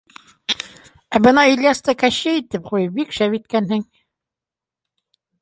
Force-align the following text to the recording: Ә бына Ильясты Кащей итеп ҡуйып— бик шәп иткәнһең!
Ә 1.19 1.19
бына 1.27 1.43
Ильясты 1.55 1.95
Кащей 2.05 2.41
итеп 2.45 2.65
ҡуйып— 2.71 2.91
бик 2.97 3.15
шәп 3.19 3.37
иткәнһең! 3.41 3.87